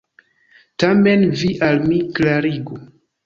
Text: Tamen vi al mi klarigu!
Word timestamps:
Tamen 0.83 1.27
vi 1.41 1.51
al 1.69 1.77
mi 1.91 1.99
klarigu! 2.19 2.81